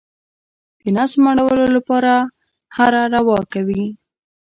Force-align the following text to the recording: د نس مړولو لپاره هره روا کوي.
د 0.81 0.83
نس 0.95 1.11
مړولو 1.23 1.65
لپاره 1.75 2.13
هره 2.77 3.01
روا 3.15 3.39
کوي. 3.53 3.85